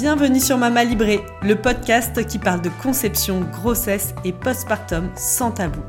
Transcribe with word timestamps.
Bienvenue 0.00 0.40
sur 0.40 0.56
Mama 0.56 0.82
Libré, 0.82 1.20
le 1.42 1.56
podcast 1.56 2.26
qui 2.26 2.38
parle 2.38 2.62
de 2.62 2.70
conception, 2.82 3.40
grossesse 3.40 4.14
et 4.24 4.32
postpartum 4.32 5.10
sans 5.14 5.50
tabou. 5.50 5.82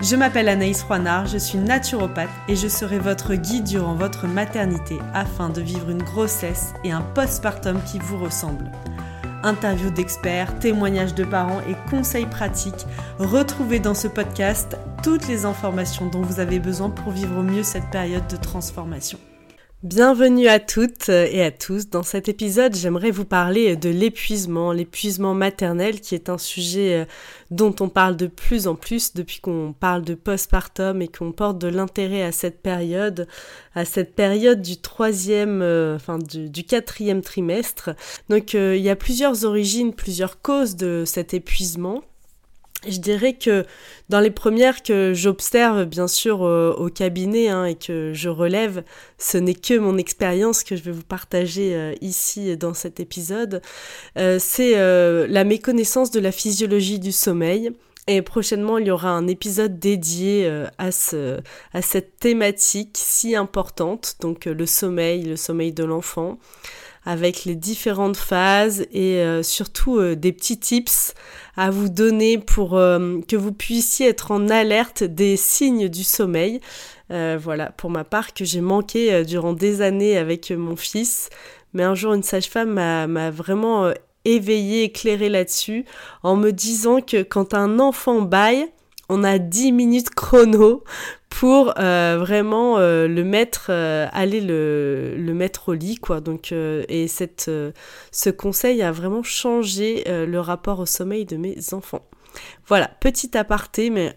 Je 0.00 0.14
m'appelle 0.14 0.48
Anaïs 0.48 0.84
Roinard, 0.84 1.26
je 1.26 1.38
suis 1.38 1.58
naturopathe 1.58 2.30
et 2.46 2.54
je 2.54 2.68
serai 2.68 3.00
votre 3.00 3.34
guide 3.34 3.64
durant 3.64 3.96
votre 3.96 4.28
maternité 4.28 4.98
afin 5.12 5.48
de 5.48 5.60
vivre 5.60 5.90
une 5.90 6.04
grossesse 6.04 6.72
et 6.84 6.92
un 6.92 7.00
postpartum 7.00 7.80
qui 7.82 7.98
vous 7.98 8.18
ressemblent. 8.18 8.70
Interviews 9.42 9.90
d'experts, 9.90 10.56
témoignages 10.60 11.16
de 11.16 11.24
parents 11.24 11.60
et 11.68 11.74
conseils 11.90 12.26
pratiques, 12.26 12.86
retrouvez 13.18 13.80
dans 13.80 13.94
ce 13.94 14.06
podcast 14.06 14.78
toutes 15.02 15.26
les 15.26 15.46
informations 15.46 16.06
dont 16.06 16.22
vous 16.22 16.38
avez 16.38 16.60
besoin 16.60 16.90
pour 16.90 17.10
vivre 17.10 17.36
au 17.36 17.42
mieux 17.42 17.64
cette 17.64 17.90
période 17.90 18.28
de 18.28 18.36
transformation. 18.36 19.18
Bienvenue 19.84 20.48
à 20.48 20.58
toutes 20.58 21.08
et 21.08 21.40
à 21.40 21.52
tous. 21.52 21.88
Dans 21.88 22.02
cet 22.02 22.28
épisode, 22.28 22.74
j'aimerais 22.74 23.12
vous 23.12 23.24
parler 23.24 23.76
de 23.76 23.88
l'épuisement, 23.88 24.72
l'épuisement 24.72 25.34
maternel 25.34 26.00
qui 26.00 26.16
est 26.16 26.28
un 26.28 26.36
sujet 26.36 27.02
euh, 27.02 27.04
dont 27.52 27.72
on 27.78 27.88
parle 27.88 28.16
de 28.16 28.26
plus 28.26 28.66
en 28.66 28.74
plus 28.74 29.14
depuis 29.14 29.38
qu'on 29.38 29.72
parle 29.78 30.02
de 30.02 30.14
postpartum 30.14 31.00
et 31.00 31.06
qu'on 31.06 31.30
porte 31.30 31.58
de 31.58 31.68
l'intérêt 31.68 32.24
à 32.24 32.32
cette 32.32 32.60
période, 32.60 33.28
à 33.76 33.84
cette 33.84 34.16
période 34.16 34.62
du 34.62 34.78
troisième, 34.78 35.62
euh, 35.62 35.94
enfin 35.94 36.18
du, 36.18 36.64
quatrième 36.64 37.22
trimestre. 37.22 37.90
Donc 38.28 38.56
euh, 38.56 38.74
il 38.76 38.82
y 38.82 38.90
a 38.90 38.96
plusieurs 38.96 39.44
origines, 39.44 39.94
plusieurs 39.94 40.42
causes 40.42 40.74
de 40.74 41.04
cet 41.06 41.34
épuisement. 41.34 42.02
Je 42.86 42.98
dirais 42.98 43.32
que 43.32 43.64
dans 44.08 44.20
les 44.20 44.30
premières 44.30 44.84
que 44.84 45.12
j'observe 45.12 45.84
bien 45.84 46.06
sûr 46.06 46.42
au 46.42 46.88
cabinet 46.90 47.48
hein, 47.48 47.64
et 47.64 47.74
que 47.74 48.12
je 48.14 48.28
relève, 48.28 48.84
ce 49.18 49.36
n'est 49.36 49.54
que 49.54 49.76
mon 49.78 49.98
expérience 49.98 50.62
que 50.62 50.76
je 50.76 50.82
vais 50.82 50.92
vous 50.92 51.02
partager 51.02 51.74
euh, 51.74 51.94
ici 52.00 52.56
dans 52.56 52.74
cet 52.74 53.00
épisode. 53.00 53.62
Euh, 54.16 54.38
c'est 54.40 54.78
euh, 54.78 55.26
la 55.28 55.44
méconnaissance 55.44 56.10
de 56.10 56.20
la 56.20 56.32
physiologie 56.32 57.00
du 57.00 57.12
sommeil. 57.12 57.72
Et 58.06 58.22
prochainement, 58.22 58.78
il 58.78 58.86
y 58.86 58.90
aura 58.90 59.10
un 59.10 59.26
épisode 59.26 59.78
dédié 59.78 60.50
à, 60.78 60.92
ce, 60.92 61.40
à 61.74 61.82
cette 61.82 62.16
thématique 62.16 62.96
si 62.98 63.36
importante, 63.36 64.16
donc 64.20 64.46
le 64.46 64.64
sommeil, 64.64 65.24
le 65.24 65.36
sommeil 65.36 65.74
de 65.74 65.84
l'enfant, 65.84 66.38
avec 67.08 67.46
les 67.46 67.54
différentes 67.54 68.18
phases 68.18 68.86
et 68.92 69.22
surtout 69.42 70.14
des 70.14 70.32
petits 70.32 70.58
tips 70.58 71.14
à 71.58 71.70
vous 71.70 71.88
donner 71.88 72.38
pour 72.38 72.78
euh, 72.78 73.20
que 73.26 73.34
vous 73.34 73.50
puissiez 73.50 74.06
être 74.06 74.30
en 74.30 74.48
alerte 74.48 75.02
des 75.02 75.36
signes 75.36 75.88
du 75.88 76.04
sommeil. 76.04 76.60
Euh, 77.10 77.36
voilà, 77.42 77.72
pour 77.72 77.90
ma 77.90 78.04
part, 78.04 78.32
que 78.32 78.44
j'ai 78.44 78.60
manqué 78.60 79.12
euh, 79.12 79.24
durant 79.24 79.54
des 79.54 79.82
années 79.82 80.16
avec 80.16 80.52
mon 80.52 80.76
fils. 80.76 81.30
Mais 81.72 81.82
un 81.82 81.96
jour, 81.96 82.14
une 82.14 82.22
sage-femme 82.22 82.74
m'a 82.74 83.30
vraiment 83.32 83.92
éveillée, 84.24 84.84
éclairée 84.84 85.28
là-dessus, 85.28 85.84
en 86.22 86.36
me 86.36 86.52
disant 86.52 87.00
que 87.00 87.22
quand 87.24 87.54
un 87.54 87.80
enfant 87.80 88.22
baille, 88.22 88.68
on 89.08 89.24
a 89.24 89.38
10 89.38 89.72
minutes 89.72 90.10
chrono 90.10 90.84
pour 91.30 91.74
euh, 91.78 92.16
vraiment 92.18 92.78
euh, 92.78 93.06
le 93.06 93.22
mettre, 93.22 93.66
euh, 93.70 94.06
aller 94.12 94.40
le, 94.40 95.14
le, 95.16 95.34
mettre 95.34 95.70
au 95.70 95.74
lit, 95.74 95.96
quoi. 95.96 96.20
Donc, 96.20 96.52
et 96.52 97.08
cette, 97.08 97.50
ce 98.10 98.30
conseil 98.30 98.82
a 98.82 98.92
vraiment 98.92 99.22
changé 99.22 100.04
le 100.06 100.38
rapport 100.38 100.80
au 100.80 100.86
sommeil 100.86 101.24
de 101.24 101.36
mes 101.36 101.56
enfants. 101.72 102.04
Voilà, 102.66 102.88
petit 103.00 103.36
aparté, 103.36 103.90
mais 103.90 104.14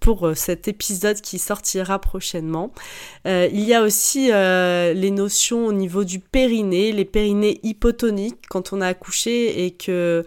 pour 0.00 0.32
cet 0.34 0.68
épisode 0.68 1.20
qui 1.20 1.38
sortira 1.38 1.98
prochainement. 1.98 2.72
il 3.24 3.60
y 3.60 3.74
a 3.74 3.82
aussi 3.82 4.28
les 4.28 5.10
notions 5.10 5.66
au 5.66 5.72
niveau 5.72 6.04
du 6.04 6.18
périnée, 6.18 6.92
les 6.92 7.04
périnées 7.04 7.60
hypotoniques 7.62 8.46
quand 8.48 8.72
on 8.72 8.80
a 8.80 8.88
accouché 8.88 9.64
et 9.64 9.70
que 9.70 10.24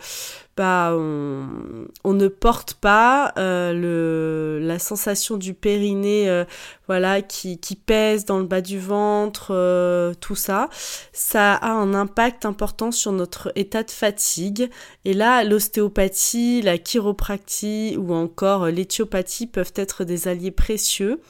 bah, 0.57 0.91
on, 0.95 2.13
ne 2.13 2.27
porte 2.27 2.73
pas 2.73 3.31
euh, 3.37 3.73
le, 3.73 4.59
la 4.65 4.79
sensation 4.79 5.37
du 5.37 5.53
périnée 5.53 6.27
euh, 6.27 6.45
voilà 6.87 7.21
qui, 7.21 7.57
pèse 7.85 8.25
dans 8.25 8.39
le 8.39 8.45
bas 8.45 8.61
du 8.61 8.79
ventre 8.79 9.49
euh, 9.51 10.15
tout 10.19 10.35
ça. 10.35 10.69
Ça 11.13 11.53
a 11.53 11.69
un 11.69 11.93
impact 11.93 12.43
important 12.43 12.91
sur 12.91 13.11
notre 13.11 13.51
état 13.55 13.83
de 13.83 13.91
fatigue. 13.91 14.71
Et 15.05 15.13
là 15.13 15.43
l'ostéopathie 15.43 16.63
la 16.63 16.79
chiropractie 16.79 17.95
ou 17.99 18.15
encore 18.15 18.65
l'éthiopathie 18.65 19.45
peuvent 19.45 19.73
être 19.75 20.05
des 20.05 20.27
alliés 20.27 20.49
précieux 20.49 21.21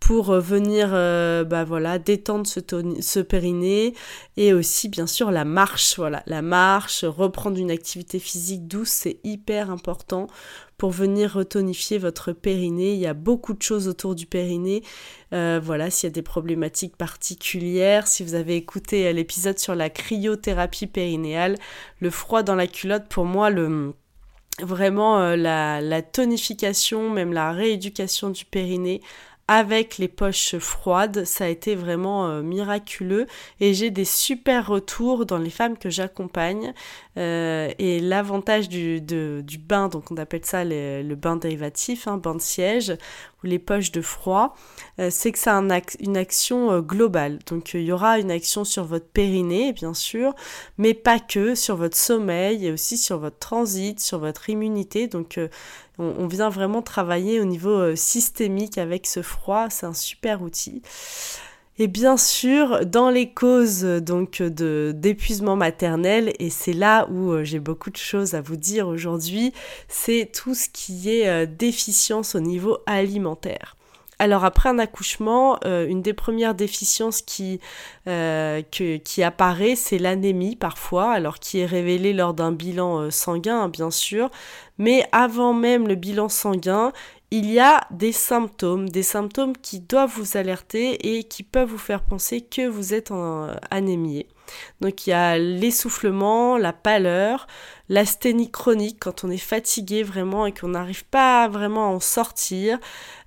pour 0.00 0.30
euh, 0.30 0.40
venir 0.40 0.90
euh, 0.92 1.44
bah 1.44 1.64
détendre 1.98 2.46
ce, 2.46 2.60
ce 3.00 3.20
périnée 3.20 3.94
et 4.36 4.52
aussi 4.52 4.88
bien 4.88 5.06
sûr 5.06 5.30
la 5.30 5.44
marche 5.44 5.96
voilà. 5.96 6.22
La 6.26 6.42
marche 6.42 7.04
reprendre 7.04 7.58
une 7.58 7.70
activité 7.70 8.18
physique 8.18 8.66
douce 8.68 8.90
c'est 8.90 9.18
hyper 9.24 9.70
important 9.70 10.26
pour 10.78 10.90
venir 10.90 11.32
retonifier 11.32 11.96
votre 11.96 12.32
périnée. 12.32 12.92
Il 12.92 13.00
y 13.00 13.06
a 13.06 13.14
beaucoup 13.14 13.54
de 13.54 13.62
choses 13.62 13.88
autour 13.88 14.14
du 14.14 14.26
périnée. 14.26 14.82
Euh, 15.32 15.58
voilà 15.62 15.90
s'il 15.90 16.08
y 16.08 16.12
a 16.12 16.14
des 16.14 16.22
problématiques 16.22 16.96
particulières 16.96 18.06
si 18.06 18.22
vous 18.22 18.34
avez 18.34 18.56
écouté 18.56 19.12
l'épisode 19.12 19.58
sur 19.58 19.74
la 19.74 19.90
cryothérapie 19.90 20.86
périnéale 20.86 21.56
le 21.98 22.10
froid 22.10 22.44
dans 22.44 22.54
la 22.54 22.68
culotte 22.68 23.08
pour 23.08 23.24
moi 23.24 23.50
le 23.50 23.92
vraiment 24.62 25.34
la, 25.36 25.80
la, 25.82 26.00
tonification, 26.00 27.10
même 27.10 27.32
la 27.32 27.52
rééducation 27.52 28.30
du 28.30 28.44
périnée 28.44 29.02
avec 29.48 29.98
les 29.98 30.08
poches 30.08 30.58
froides, 30.58 31.24
ça 31.24 31.44
a 31.44 31.48
été 31.48 31.76
vraiment 31.76 32.26
euh, 32.26 32.42
miraculeux 32.42 33.26
et 33.60 33.74
j'ai 33.74 33.90
des 33.90 34.04
super 34.04 34.66
retours 34.66 35.24
dans 35.24 35.38
les 35.38 35.50
femmes 35.50 35.78
que 35.78 35.88
j'accompagne. 35.88 36.74
Euh, 37.16 37.70
et 37.78 38.00
l'avantage 38.00 38.68
du, 38.68 39.00
du, 39.00 39.58
bain, 39.58 39.88
donc 39.88 40.10
on 40.10 40.16
appelle 40.16 40.44
ça 40.44 40.64
le 40.64 41.14
bain 41.14 41.36
dérivatif, 41.36 42.08
hein, 42.08 42.18
bain 42.18 42.34
de 42.34 42.40
siège, 42.40 42.94
les 43.46 43.58
poches 43.58 43.92
de 43.92 44.02
froid, 44.02 44.54
euh, 44.98 45.08
c'est 45.10 45.32
que 45.32 45.38
ça 45.38 45.60
une 46.00 46.16
action 46.16 46.80
globale. 46.80 47.38
Donc 47.46 47.74
il 47.74 47.82
y 47.82 47.92
aura 47.92 48.18
une 48.18 48.30
action 48.30 48.64
sur 48.64 48.84
votre 48.84 49.06
périnée, 49.06 49.72
bien 49.72 49.94
sûr, 49.94 50.34
mais 50.78 50.94
pas 50.94 51.18
que, 51.18 51.54
sur 51.54 51.76
votre 51.76 51.96
sommeil 51.96 52.66
et 52.66 52.72
aussi 52.72 52.98
sur 52.98 53.18
votre 53.18 53.38
transit, 53.38 53.98
sur 54.00 54.18
votre 54.18 54.50
immunité. 54.50 55.06
Donc 55.06 55.38
on, 55.98 56.26
vient 56.26 56.50
vraiment 56.50 56.82
travailler 56.82 57.40
au 57.40 57.44
niveau 57.44 57.70
euh, 57.70 57.96
systémique 57.96 58.78
avec 58.78 59.06
ce 59.06 59.22
froid, 59.22 59.68
c'est 59.70 59.86
un 59.86 59.94
super 59.94 60.42
outil. 60.42 60.82
Et 61.78 61.88
bien 61.88 62.16
sûr, 62.16 62.86
dans 62.86 63.10
les 63.10 63.30
causes 63.32 63.82
donc 63.82 64.40
de 64.40 64.94
d'épuisement 64.96 65.56
maternel, 65.56 66.32
et 66.38 66.48
c'est 66.48 66.72
là 66.72 67.06
où 67.10 67.32
euh, 67.32 67.44
j'ai 67.44 67.60
beaucoup 67.60 67.90
de 67.90 67.98
choses 67.98 68.32
à 68.32 68.40
vous 68.40 68.56
dire 68.56 68.88
aujourd'hui, 68.88 69.52
c'est 69.86 70.30
tout 70.32 70.54
ce 70.54 70.70
qui 70.70 71.10
est 71.10 71.28
euh, 71.28 71.44
déficience 71.44 72.34
au 72.34 72.40
niveau 72.40 72.78
alimentaire. 72.86 73.76
Alors 74.18 74.46
après 74.46 74.70
un 74.70 74.78
accouchement, 74.78 75.58
euh, 75.66 75.86
une 75.86 76.00
des 76.00 76.14
premières 76.14 76.54
déficiences 76.54 77.20
qui, 77.20 77.60
apparaît, 79.22 79.76
c'est 79.76 79.98
l'anémie 79.98 80.56
parfois, 80.56 81.12
alors 81.12 81.38
qui 81.38 81.58
est 81.58 81.66
révélée 81.66 82.14
lors 82.14 82.32
d'un 82.32 82.52
bilan 82.52 83.10
sanguin, 83.10 83.64
hein, 83.64 83.68
bien 83.68 83.90
sûr. 83.90 84.30
Mais 84.78 85.06
avant 85.12 85.52
même 85.52 85.86
le 85.86 85.94
bilan 85.94 86.30
sanguin, 86.30 86.92
il 87.30 87.50
y 87.50 87.58
a 87.58 87.86
des 87.90 88.12
symptômes, 88.12 88.88
des 88.88 89.02
symptômes 89.02 89.56
qui 89.56 89.80
doivent 89.80 90.12
vous 90.16 90.36
alerter 90.36 91.16
et 91.16 91.24
qui 91.24 91.42
peuvent 91.42 91.68
vous 91.68 91.78
faire 91.78 92.02
penser 92.02 92.40
que 92.40 92.66
vous 92.68 92.94
êtes 92.94 93.10
en 93.10 93.48
anémie. 93.70 94.26
Donc 94.80 95.06
il 95.06 95.10
y 95.10 95.12
a 95.12 95.38
l'essoufflement, 95.38 96.56
la 96.56 96.72
pâleur, 96.72 97.46
l'asthénie 97.88 98.50
chronique 98.50 98.98
quand 99.00 99.24
on 99.24 99.30
est 99.30 99.38
fatigué 99.38 100.02
vraiment 100.02 100.46
et 100.46 100.52
qu'on 100.52 100.68
n'arrive 100.68 101.04
pas 101.04 101.48
vraiment 101.48 101.86
à 101.86 101.94
en 101.94 102.00
sortir. 102.00 102.78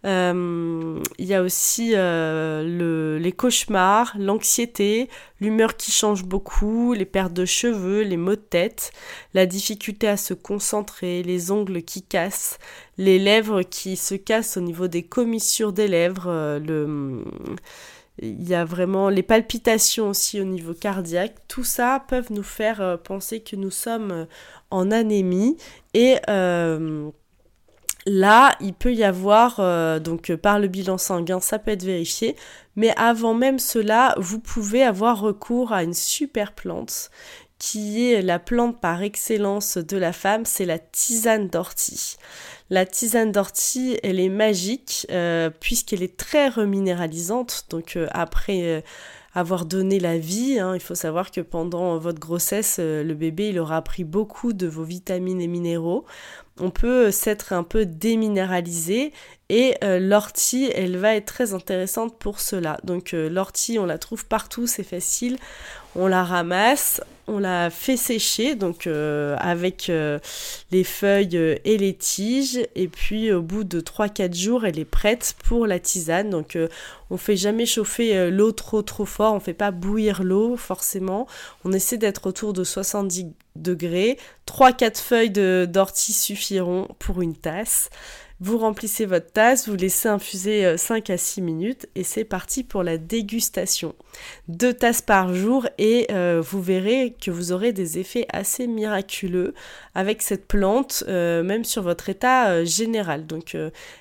Euh, 0.06 1.00
il 1.18 1.26
y 1.26 1.34
a 1.34 1.42
aussi 1.42 1.92
euh, 1.96 2.64
le, 2.64 2.99
les 3.20 3.32
cauchemars, 3.32 4.16
l'anxiété, 4.18 5.10
l'humeur 5.40 5.78
qui 5.78 5.92
change 5.92 6.24
beaucoup, 6.24 6.94
les 6.94 7.06
pertes 7.06 7.34
de 7.34 7.46
cheveux, 7.46 8.02
les 8.02 8.18
maux 8.18 8.32
de 8.32 8.36
tête, 8.36 8.92
la 9.34 9.46
difficulté 9.46 10.08
à 10.08 10.18
se 10.18 10.34
concentrer, 10.34 11.22
les 11.24 11.52
ongles 11.52 11.84
qui 11.84 12.02
cassent, 12.02 12.58
les 12.98 13.20
lèvres 13.20 13.62
qui 13.62 13.96
se 13.96 14.16
cassent 14.16 14.58
au 14.58 14.62
niveau 14.62 14.88
des 14.88 15.04
commissures 15.04 15.74
des 15.74 15.88
lèvres, 15.88 16.28
euh, 16.28 17.24
il 18.22 18.48
y 18.48 18.54
a 18.54 18.66
vraiment 18.66 19.10
les 19.10 19.24
palpitations 19.24 20.10
aussi 20.10 20.42
au 20.42 20.44
niveau 20.44 20.74
cardiaque. 20.74 21.36
Tout 21.48 21.64
ça 21.64 22.04
peuvent 22.08 22.32
nous 22.32 22.44
faire 22.44 22.82
euh, 22.82 22.98
penser 22.98 23.40
que 23.42 23.56
nous 23.56 23.72
sommes 23.72 24.12
euh, 24.12 24.26
en 24.72 24.92
anémie. 24.92 25.58
Et 25.94 26.18
euh, 26.30 27.10
là, 28.06 28.56
il 28.62 28.74
peut 28.74 28.94
y 28.94 29.04
avoir, 29.04 30.02
donc 30.02 30.34
par 30.36 30.60
le 30.60 30.68
bilan 30.68 30.98
sanguin, 30.98 31.40
ça 31.40 31.60
peut 31.60 31.72
être 31.72 31.84
vérifié. 31.84 32.36
Mais 32.76 32.94
avant 32.98 33.34
même 33.34 33.60
cela, 33.60 34.16
vous 34.18 34.40
pouvez 34.40 34.84
avoir 34.84 35.20
recours 35.20 35.74
à 35.74 35.84
une 35.84 35.94
super 35.94 36.54
plante 36.54 37.12
qui 37.60 38.10
est 38.10 38.22
la 38.22 38.40
plante 38.40 38.80
par 38.80 39.04
excellence 39.04 39.78
de 39.78 39.98
la 39.98 40.14
femme, 40.14 40.46
c'est 40.46 40.66
la 40.66 40.80
tisane 40.80 41.50
d'ortie. 41.50 42.16
La 42.70 42.86
tisane 42.86 43.34
d'ortie, 43.34 44.00
elle 44.02 44.20
est 44.20 44.30
magique 44.30 45.06
euh, 45.12 45.50
puisqu'elle 45.60 46.02
est 46.02 46.16
très 46.16 46.48
reminéralisante. 46.48 47.66
Donc 47.70 47.98
euh, 47.98 48.08
après, 48.12 48.62
euh, 48.64 48.82
avoir 49.34 49.66
donné 49.66 50.00
la 50.00 50.18
vie. 50.18 50.58
Hein. 50.58 50.74
Il 50.74 50.80
faut 50.80 50.96
savoir 50.96 51.32
que 51.32 51.42
pendant 51.42 51.98
votre 51.98 52.20
grossesse, 52.20 52.80
le 52.80 53.14
bébé 53.14 53.50
il 53.50 53.60
aura 53.60 53.82
pris 53.82 54.06
beaucoup 54.06 54.54
de 54.54 54.66
vos 54.66 54.84
vitamines 54.84 55.42
et 55.42 55.48
minéraux 55.48 56.06
on 56.60 56.72
peut 56.72 57.12
s'être 57.12 57.54
un 57.54 57.64
peu 57.64 57.86
déminéralisé 57.86 59.14
et 59.50 59.76
euh, 59.84 60.00
l'ortie, 60.00 60.72
elle 60.76 60.98
va 60.98 61.16
être 61.16 61.26
très 61.26 61.54
intéressante 61.56 62.16
pour 62.20 62.40
cela. 62.40 62.80
Donc 62.84 63.16
euh, 63.16 63.30
l'ortie, 63.30 63.80
on 63.80 63.86
la 63.86 63.98
trouve 63.98 64.26
partout, 64.28 64.68
c'est 64.68 64.84
facile. 64.84 65.38
On 65.96 66.06
la 66.06 66.24
ramasse, 66.24 67.02
on 67.26 67.40
la 67.40 67.72
fait 67.72 67.98
sécher, 67.98 68.54
donc 68.54 68.86
euh, 68.86 69.36
avec 69.40 69.92
les 70.72 70.84
feuilles 70.84 71.36
et 71.66 71.78
les 71.80 71.96
tiges. 71.96 72.60
Et 72.76 72.88
puis 72.88 73.32
au 73.32 73.42
bout 73.42 73.64
de 73.64 73.82
3-4 73.82 74.36
jours, 74.36 74.66
elle 74.66 74.78
est 74.78 74.86
prête 74.86 75.34
pour 75.44 75.66
la 75.66 75.80
tisane. 75.80 76.30
Donc 76.30 76.56
on 77.10 77.18
fait 77.18 77.38
jamais 77.38 77.66
chauffer 77.66 78.30
l'eau 78.30 78.52
trop 78.52 78.84
trop 78.84 79.06
fort, 79.06 79.34
on 79.34 79.40
fait 79.40 79.56
pas 79.56 79.72
bouillir 79.72 80.22
l'eau 80.22 80.58
forcément. 80.58 81.26
On 81.66 81.74
essaie 81.74 81.98
d'être 81.98 82.28
autour 82.28 82.54
de 82.54 82.64
70 82.64 83.26
degrés. 83.56 84.20
3-4 84.48 85.02
feuilles 85.02 85.68
d'ortie 85.68 86.14
suffiront 86.14 86.88
pour 87.00 87.24
une 87.24 87.36
tasse. 87.36 87.90
Vous 88.42 88.58
remplissez 88.58 89.06
votre 89.06 89.34
tasse, 89.34 89.68
vous 89.68 89.76
laissez 89.76 90.08
infuser 90.08 90.78
5 90.78 91.10
euh, 91.10 91.14
à 91.14 91.18
6 91.18 91.42
minutes 91.42 91.90
et 91.96 92.06
c'est 92.06 92.24
parti 92.24 92.64
pour 92.64 92.84
la 92.84 92.98
dégustation. 92.98 93.96
Deux 94.48 94.74
tasses 94.74 95.02
par 95.02 95.34
jour 95.34 95.68
et 95.78 96.08
euh, 96.12 96.42
vous 96.42 96.62
verrez 96.62 97.18
que 97.20 97.32
vous 97.32 97.52
aurez 97.52 97.74
des 97.74 98.00
effets 98.00 98.26
assez 98.32 98.66
miraculeux 98.66 99.54
avec 99.94 100.22
cette 100.22 100.48
plante, 100.48 101.04
euh, 101.10 101.44
même 101.44 101.66
sur 101.66 101.84
votre 101.84 102.08
état 102.08 102.64
général. 102.64 103.28
Donc 103.28 103.58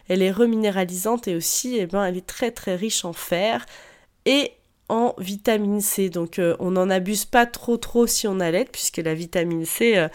elle 0.09 0.23
est 0.23 0.31
reminéralisante 0.31 1.27
et 1.27 1.35
aussi 1.35 1.77
eh 1.77 1.87
ben, 1.87 2.05
elle 2.05 2.17
est 2.17 2.27
très 2.27 2.53
très 2.53 2.77
riche 2.77 3.05
en 3.05 3.13
fer 3.13 3.67
et 4.25 4.53
en 4.89 5.15
vitamine 5.19 5.81
C. 5.81 6.11
Donc 6.11 6.41
on 6.61 6.71
n'en 6.71 6.91
abuse 6.91 7.25
pas 7.25 7.45
trop 7.45 7.77
trop 7.77 8.07
si 8.07 8.29
on 8.29 8.39
allait, 8.39 8.67
puisque 8.71 8.99
la 8.99 9.15
vitamine 9.15 9.65
C 9.65 10.09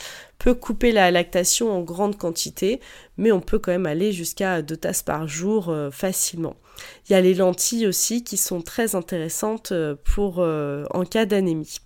couper 0.51 0.92
la 0.92 1.12
lactation 1.12 1.72
en 1.72 1.81
grande 1.81 2.18
quantité, 2.18 2.81
mais 3.18 3.31
on 3.31 3.40
peut 3.40 3.60
quand 3.60 3.72
même 3.72 3.86
aller 3.86 4.12
jusqu'à 4.12 4.62
deux 4.62 4.78
tasses 4.78 5.04
par 5.04 5.28
jour 5.28 5.69
euh, 5.69 5.90
facilement. 5.92 6.56
Il 7.07 7.13
y 7.13 7.16
a 7.16 7.22
les 7.22 7.34
lentilles 7.34 7.88
aussi 7.88 8.24
qui 8.24 8.36
sont 8.36 8.62
très 8.62 8.95
intéressantes 8.95 9.72
pour 10.04 10.40
en 10.40 11.06
cas 11.06 11.25
d'anémie. 11.25 11.80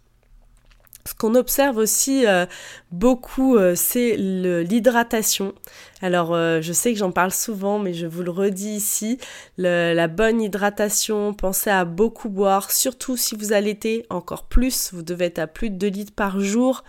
Ce 1.08 1.14
qu'on 1.14 1.36
observe 1.36 1.78
aussi 1.78 2.28
euh, 2.28 2.46
beaucoup, 2.92 3.56
euh, 3.56 3.76
c'est 3.76 4.18
l'hydratation. 4.18 5.54
Alors, 6.02 6.34
euh, 6.34 6.60
je 6.62 6.74
sais 6.74 6.92
que 6.92 7.00
j'en 7.00 7.12
parle 7.12 7.32
souvent, 7.32 7.80
mais 7.80 7.94
je 7.94 8.06
vous 8.06 8.24
le 8.24 8.32
redis 8.32 8.76
ici, 8.76 9.18
la 9.58 10.08
bonne 10.10 10.42
hydratation, 10.42 11.34
pensez 11.34 11.70
à 11.70 11.86
beaucoup 11.86 12.28
boire, 12.30 12.72
surtout 12.72 13.16
si 13.16 13.36
vous 13.36 13.54
allaitez, 13.54 14.06
encore 14.10 14.48
plus, 14.48 14.92
vous 14.94 15.02
devez 15.02 15.26
être 15.26 15.40
à 15.40 15.48
plus 15.48 15.70
de 15.70 15.78
2 15.78 15.88
litres 15.88 16.14
par 16.14 16.42
jour. 16.42 16.84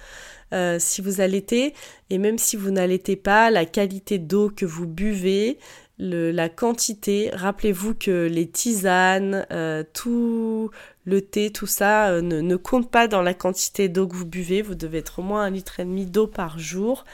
Si 0.78 1.00
vous 1.00 1.20
allaitez, 1.20 1.74
et 2.10 2.18
même 2.18 2.38
si 2.38 2.56
vous 2.56 2.70
n'allaitez 2.70 3.16
pas, 3.16 3.50
la 3.50 3.64
qualité 3.66 4.18
d'eau 4.18 4.50
que 4.54 4.66
vous 4.66 4.86
buvez, 4.86 5.58
la 5.98 6.48
quantité. 6.48 7.30
Rappelez-vous 7.32 7.94
que 7.94 8.26
les 8.26 8.48
tisanes, 8.48 9.46
euh, 9.50 9.84
tout 9.92 10.70
le 11.04 11.22
thé, 11.22 11.50
tout 11.50 11.66
ça 11.66 12.10
euh, 12.10 12.20
ne, 12.20 12.56
compte 12.56 12.90
pas 12.90 13.08
dans 13.08 13.22
la 13.22 13.34
quantité 13.34 13.88
d'eau 13.88 14.06
que 14.06 14.14
vous 14.14 14.26
buvez. 14.26 14.62
Vous 14.62 14.74
devez 14.74 14.98
être 14.98 15.18
au 15.18 15.22
moins 15.22 15.42
un 15.42 15.50
litre 15.50 15.80
et 15.80 15.84
demi 15.84 16.06
d'eau 16.06 16.26
par 16.26 16.58
jour. 16.58 17.04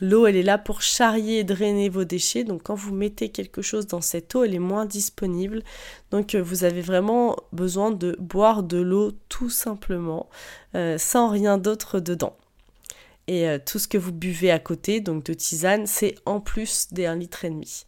L'eau, 0.00 0.26
elle 0.26 0.36
est 0.36 0.42
là 0.42 0.58
pour 0.58 0.82
charrier 0.82 1.40
et 1.40 1.44
drainer 1.44 1.88
vos 1.88 2.04
déchets. 2.04 2.44
Donc 2.44 2.62
quand 2.64 2.74
vous 2.74 2.94
mettez 2.94 3.28
quelque 3.28 3.62
chose 3.62 3.86
dans 3.86 4.00
cette 4.00 4.34
eau, 4.34 4.42
elle 4.42 4.54
est 4.54 4.58
moins 4.58 4.86
disponible. 4.86 5.62
Donc 6.10 6.34
euh, 6.34 6.42
vous 6.42 6.64
avez 6.64 6.80
vraiment 6.80 7.36
besoin 7.52 7.90
de 7.90 8.16
boire 8.18 8.62
de 8.62 8.78
l'eau 8.78 9.12
tout 9.28 9.50
simplement, 9.50 10.28
sans 10.96 11.28
rien 11.28 11.58
d'autre 11.58 12.00
dedans. 12.00 12.34
Et 13.28 13.48
euh, 13.48 13.58
tout 13.64 13.78
ce 13.78 13.88
que 13.88 13.98
vous 13.98 14.12
buvez 14.12 14.50
à 14.50 14.58
côté, 14.58 15.00
donc 15.00 15.24
de 15.24 15.34
tisane, 15.34 15.86
c'est 15.86 16.16
en 16.26 16.40
plus 16.40 16.88
des 16.92 17.04
1,5 17.04 17.18
litre 17.18 17.46
demi. 17.46 17.84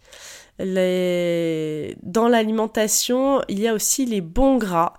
Dans 2.02 2.28
l'alimentation, 2.28 3.42
il 3.48 3.58
y 3.60 3.68
a 3.68 3.74
aussi 3.74 4.06
les 4.06 4.20
bons 4.20 4.58
gras. 4.58 4.94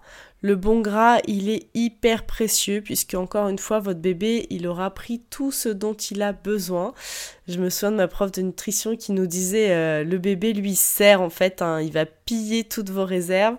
Le 0.45 0.55
bon 0.55 0.79
gras, 0.79 1.21
il 1.25 1.49
est 1.49 1.69
hyper 1.73 2.23
précieux 2.23 2.79
puisque 2.79 3.15
encore 3.15 3.49
une 3.49 3.57
fois, 3.57 3.79
votre 3.79 3.99
bébé, 3.99 4.45
il 4.51 4.67
aura 4.67 4.93
pris 4.93 5.21
tout 5.31 5.51
ce 5.51 5.69
dont 5.69 5.95
il 5.95 6.21
a 6.21 6.33
besoin. 6.33 6.93
Je 7.47 7.57
me 7.57 7.71
souviens 7.71 7.91
de 7.91 7.97
ma 7.97 8.07
prof 8.07 8.31
de 8.31 8.43
nutrition 8.43 8.95
qui 8.95 9.11
nous 9.11 9.25
disait 9.25 9.71
euh, 9.71 10.03
le 10.03 10.17
bébé 10.19 10.53
lui 10.53 10.75
sert 10.75 11.21
en 11.21 11.31
fait, 11.31 11.63
hein, 11.63 11.81
il 11.81 11.91
va 11.91 12.05
piller 12.05 12.63
toutes 12.63 12.91
vos 12.91 13.05
réserves 13.05 13.57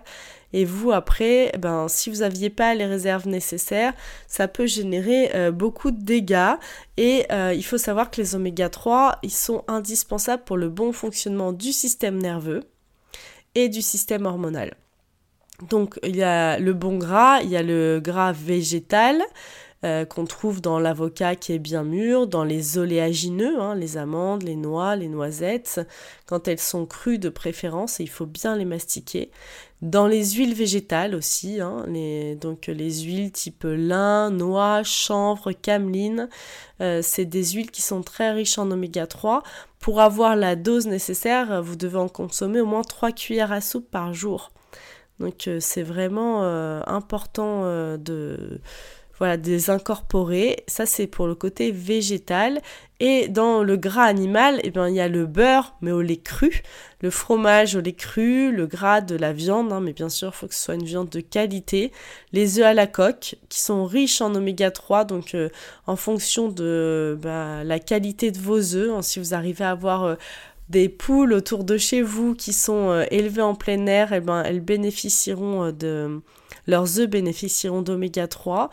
et 0.53 0.65
vous, 0.65 0.91
après, 0.91 1.51
ben, 1.59 1.87
si 1.87 2.09
vous 2.09 2.17
n'aviez 2.17 2.49
pas 2.49 2.73
les 2.73 2.85
réserves 2.85 3.27
nécessaires, 3.27 3.93
ça 4.27 4.47
peut 4.47 4.65
générer 4.65 5.35
euh, 5.35 5.51
beaucoup 5.51 5.91
de 5.91 6.01
dégâts. 6.01 6.55
Et 6.95 7.25
euh, 7.31 7.53
il 7.53 7.63
faut 7.63 7.77
savoir 7.77 8.09
que 8.09 8.21
les 8.21 8.35
oméga 8.35 8.69
3, 8.69 9.19
ils 9.23 9.31
sont 9.31 9.63
indispensables 9.67 10.43
pour 10.43 10.57
le 10.57 10.69
bon 10.69 10.93
fonctionnement 10.93 11.51
du 11.51 11.71
système 11.71 12.17
nerveux 12.17 12.63
et 13.55 13.69
du 13.69 13.81
système 13.81 14.25
hormonal. 14.25 14.75
Donc 15.69 15.99
il 16.03 16.15
y 16.15 16.23
a 16.23 16.59
le 16.59 16.73
bon 16.73 16.97
gras, 16.97 17.41
il 17.41 17.49
y 17.49 17.57
a 17.57 17.63
le 17.63 17.99
gras 17.99 18.31
végétal, 18.31 19.21
euh, 19.83 20.05
qu'on 20.05 20.25
trouve 20.25 20.59
dans 20.59 20.79
l'avocat 20.79 21.35
qui 21.35 21.53
est 21.53 21.59
bien 21.59 21.83
mûr, 21.83 22.25
dans 22.25 22.43
les 22.43 22.79
oléagineux, 22.79 23.61
hein, 23.61 23.75
les 23.75 23.97
amandes, 23.97 24.41
les 24.41 24.55
noix, 24.55 24.95
les 24.95 25.07
noisettes, 25.07 25.81
quand 26.25 26.47
elles 26.47 26.59
sont 26.59 26.87
crues 26.87 27.19
de 27.19 27.29
préférence, 27.29 27.99
et 27.99 28.03
il 28.03 28.09
faut 28.09 28.25
bien 28.25 28.55
les 28.55 28.65
mastiquer. 28.65 29.29
Dans 29.83 30.07
les 30.07 30.31
huiles 30.31 30.55
végétales 30.55 31.13
aussi, 31.13 31.61
hein, 31.61 31.85
donc 32.41 32.65
les 32.65 33.01
huiles 33.01 33.31
type 33.31 33.65
lin, 33.65 34.31
noix, 34.31 34.81
chanvre, 34.81 35.51
cameline, 35.51 36.27
euh, 36.81 37.01
c'est 37.03 37.25
des 37.25 37.45
huiles 37.45 37.69
qui 37.69 37.83
sont 37.83 38.01
très 38.01 38.31
riches 38.31 38.57
en 38.57 38.71
oméga 38.71 39.05
3. 39.05 39.43
Pour 39.79 40.01
avoir 40.01 40.35
la 40.35 40.55
dose 40.55 40.87
nécessaire, 40.87 41.61
vous 41.61 41.75
devez 41.75 41.99
en 41.99 42.09
consommer 42.09 42.61
au 42.61 42.65
moins 42.65 42.81
3 42.81 43.11
cuillères 43.11 43.51
à 43.51 43.61
soupe 43.61 43.91
par 43.91 44.11
jour. 44.15 44.51
Donc 45.19 45.47
euh, 45.47 45.59
c'est 45.59 45.83
vraiment 45.83 46.41
important 46.87 47.61
de 47.97 48.59
voilà, 49.19 49.37
des 49.37 49.69
incorporés. 49.69 50.63
Ça, 50.67 50.85
c'est 50.85 51.07
pour 51.07 51.27
le 51.27 51.35
côté 51.35 51.71
végétal. 51.71 52.61
Et 52.99 53.27
dans 53.27 53.63
le 53.63 53.77
gras 53.77 54.05
animal, 54.05 54.59
eh 54.63 54.71
bien, 54.71 54.87
il 54.87 54.95
y 54.95 54.99
a 54.99 55.07
le 55.07 55.27
beurre, 55.27 55.75
mais 55.81 55.91
au 55.91 56.01
lait 56.01 56.17
cru, 56.17 56.63
le 57.01 57.11
fromage 57.11 57.75
au 57.75 57.81
lait 57.81 57.93
cru, 57.93 58.51
le 58.51 58.65
gras 58.65 59.01
de 59.01 59.15
la 59.15 59.33
viande, 59.33 59.71
hein, 59.71 59.81
mais 59.81 59.93
bien 59.93 60.09
sûr, 60.09 60.29
il 60.29 60.35
faut 60.35 60.47
que 60.47 60.55
ce 60.55 60.63
soit 60.63 60.75
une 60.75 60.85
viande 60.85 61.09
de 61.09 61.19
qualité. 61.19 61.91
Les 62.31 62.57
œufs 62.57 62.65
à 62.65 62.73
la 62.73 62.87
coque, 62.87 63.35
qui 63.49 63.59
sont 63.59 63.85
riches 63.85 64.21
en 64.21 64.33
oméga 64.33 64.71
3, 64.71 65.05
donc 65.05 65.35
euh, 65.35 65.49
en 65.85 65.95
fonction 65.95 66.49
de 66.49 67.17
bah, 67.21 67.63
la 67.63 67.79
qualité 67.79 68.31
de 68.31 68.39
vos 68.39 68.75
œufs, 68.75 68.91
hein, 68.91 69.03
si 69.03 69.19
vous 69.19 69.35
arrivez 69.35 69.65
à 69.65 69.71
avoir 69.71 70.03
euh, 70.03 70.15
des 70.69 70.89
poules 70.89 71.33
autour 71.33 71.63
de 71.63 71.77
chez 71.77 72.01
vous 72.01 72.35
qui 72.35 72.53
sont 72.53 72.89
euh, 72.89 73.05
élevées 73.11 73.41
en 73.41 73.55
plein 73.55 73.85
air, 73.87 74.13
eh 74.13 74.19
ben, 74.19 74.43
de 74.43 76.21
leurs 76.67 76.99
œufs 76.99 77.09
bénéficieront 77.09 77.81
d'oméga 77.81 78.27
3. 78.27 78.69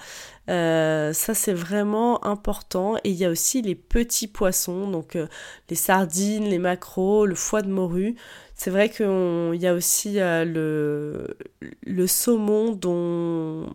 Euh, 0.50 1.12
ça 1.12 1.34
c'est 1.34 1.54
vraiment 1.54 2.24
important. 2.24 2.96
Et 3.04 3.10
il 3.10 3.16
y 3.16 3.24
a 3.24 3.30
aussi 3.30 3.62
les 3.62 3.74
petits 3.74 4.28
poissons, 4.28 4.90
donc 4.90 5.16
euh, 5.16 5.26
les 5.70 5.76
sardines, 5.76 6.44
les 6.44 6.58
maquereaux, 6.58 7.24
le 7.26 7.34
foie 7.34 7.62
de 7.62 7.70
morue. 7.70 8.16
C'est 8.56 8.70
vrai 8.70 8.88
qu'il 8.88 9.60
y 9.60 9.66
a 9.66 9.74
aussi 9.74 10.20
euh, 10.20 10.44
le, 11.82 12.06
saumon 12.06 12.72
dont 12.72 13.72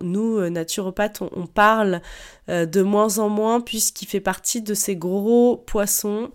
nous, 0.00 0.50
naturopathes, 0.50 1.22
on 1.22 1.46
parle 1.46 2.00
de 2.48 2.82
moins 2.82 3.18
en 3.18 3.28
moins 3.28 3.60
puisqu'il 3.60 4.06
fait 4.06 4.20
partie 4.20 4.62
de 4.62 4.74
ces 4.74 4.96
gros 4.96 5.56
poissons 5.56 6.30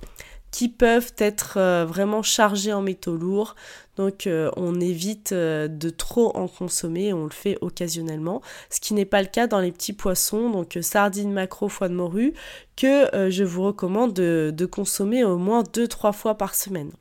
qui 0.51 0.67
peuvent 0.69 1.13
être 1.17 1.57
euh, 1.57 1.85
vraiment 1.85 2.21
chargés 2.21 2.73
en 2.73 2.81
métaux 2.81 3.15
lourds. 3.15 3.55
Donc 3.95 4.27
euh, 4.27 4.51
on 4.57 4.79
évite 4.79 5.31
euh, 5.31 5.67
de 5.67 5.89
trop 5.89 6.35
en 6.35 6.47
consommer, 6.47 7.13
on 7.13 7.23
le 7.23 7.31
fait 7.31 7.57
occasionnellement, 7.61 8.41
ce 8.69 8.79
qui 8.79 8.93
n'est 8.93 9.05
pas 9.05 9.21
le 9.21 9.27
cas 9.27 9.47
dans 9.47 9.59
les 9.59 9.71
petits 9.71 9.93
poissons, 9.93 10.49
donc 10.49 10.77
sardines, 10.81 11.31
maquereaux, 11.31 11.69
foie 11.69 11.89
de 11.89 11.93
morue, 11.93 12.33
que 12.75 13.29
je 13.29 13.43
vous 13.43 13.63
recommande 13.63 14.13
de, 14.13 14.51
de 14.55 14.65
consommer 14.65 15.23
au 15.23 15.37
moins 15.37 15.63
2-3 15.63 16.13
fois 16.13 16.35
par 16.35 16.55
semaine. 16.55 16.91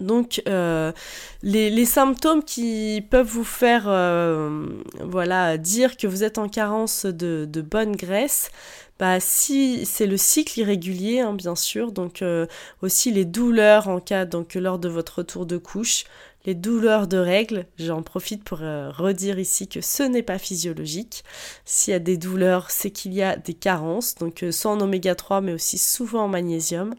Donc 0.00 0.42
les, 1.42 1.84
symptômes 1.84 2.42
qui 2.42 3.04
peuvent 3.10 3.26
vous 3.26 3.44
faire 3.44 3.84
voilà, 5.00 5.56
dire 5.58 5.96
que 5.96 6.06
vous 6.06 6.24
êtes 6.24 6.38
en 6.38 6.48
carence 6.48 7.06
de, 7.06 7.62
bonne 7.62 7.96
graisse, 7.96 8.50
bah, 8.98 9.18
si 9.18 9.84
c'est 9.86 10.06
le 10.06 10.16
cycle 10.16 10.60
irrégulier, 10.60 11.20
hein, 11.20 11.34
bien 11.34 11.56
sûr, 11.56 11.90
donc 11.90 12.22
euh, 12.22 12.46
aussi 12.80 13.10
les 13.10 13.24
douleurs 13.24 13.88
en 13.88 13.98
cas, 13.98 14.24
donc 14.24 14.54
lors 14.54 14.78
de 14.78 14.88
votre 14.88 15.18
retour 15.18 15.46
de 15.46 15.56
couche, 15.56 16.04
les 16.46 16.54
douleurs 16.54 17.08
de 17.08 17.16
règles, 17.16 17.66
j'en 17.76 18.02
profite 18.02 18.44
pour 18.44 18.62
euh, 18.62 18.90
redire 18.90 19.40
ici 19.40 19.66
que 19.66 19.80
ce 19.80 20.04
n'est 20.04 20.22
pas 20.22 20.38
physiologique. 20.38 21.24
S'il 21.64 21.90
y 21.92 21.94
a 21.94 21.98
des 21.98 22.16
douleurs, 22.16 22.70
c'est 22.70 22.90
qu'il 22.90 23.14
y 23.14 23.22
a 23.22 23.36
des 23.36 23.54
carences, 23.54 24.14
donc 24.14 24.44
euh, 24.44 24.52
soit 24.52 24.70
en 24.70 24.80
oméga 24.80 25.16
3 25.16 25.40
mais 25.40 25.54
aussi 25.54 25.78
souvent 25.78 26.24
en 26.24 26.28
magnésium. 26.28 26.94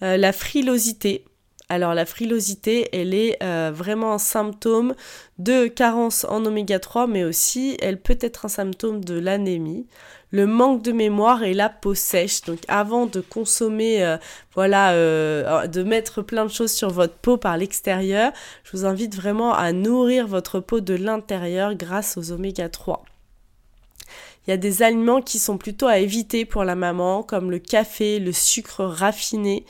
la 0.00 0.32
frilosité, 0.32 1.24
Alors 1.70 1.92
la 1.92 2.06
frilosité, 2.06 2.88
elle 2.94 3.12
est 3.12 3.36
euh, 3.42 3.70
vraiment 3.74 4.14
un 4.14 4.18
symptôme 4.18 4.94
de 5.38 5.66
carence 5.66 6.24
en 6.24 6.46
oméga 6.46 6.78
3, 6.78 7.06
mais 7.06 7.24
aussi 7.24 7.76
elle 7.82 8.00
peut 8.00 8.16
être 8.20 8.46
un 8.46 8.48
symptôme 8.48 9.04
de 9.04 9.18
l'anémie. 9.18 9.86
Le 10.30 10.46
manque 10.46 10.82
de 10.82 10.92
mémoire 10.92 11.42
et 11.42 11.52
la 11.52 11.68
peau 11.68 11.94
sèche. 11.94 12.42
Donc 12.42 12.60
avant 12.68 13.04
de 13.04 13.20
consommer, 13.20 14.02
euh, 14.02 14.16
voilà, 14.54 14.92
euh, 14.92 15.66
de 15.66 15.82
mettre 15.82 16.22
plein 16.22 16.46
de 16.46 16.50
choses 16.50 16.72
sur 16.72 16.88
votre 16.88 17.14
peau 17.14 17.36
par 17.36 17.58
l'extérieur, 17.58 18.32
je 18.64 18.70
vous 18.72 18.86
invite 18.86 19.14
vraiment 19.14 19.52
à 19.52 19.72
nourrir 19.72 20.26
votre 20.26 20.60
peau 20.60 20.80
de 20.80 20.94
l'intérieur 20.94 21.74
grâce 21.74 22.16
aux 22.16 22.32
oméga 22.32 22.70
3. 22.70 23.04
Il 24.46 24.50
y 24.50 24.54
a 24.54 24.56
des 24.56 24.82
aliments 24.82 25.20
qui 25.20 25.38
sont 25.38 25.58
plutôt 25.58 25.86
à 25.86 25.98
éviter 25.98 26.46
pour 26.46 26.64
la 26.64 26.74
maman, 26.74 27.22
comme 27.22 27.50
le 27.50 27.58
café, 27.58 28.18
le 28.18 28.32
sucre 28.32 28.84
raffiné. 28.84 29.66